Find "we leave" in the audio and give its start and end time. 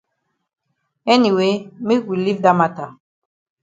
2.09-2.41